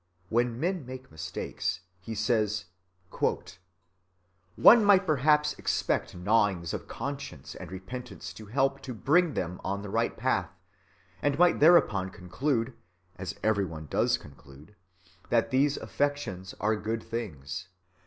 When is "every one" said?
13.43-13.85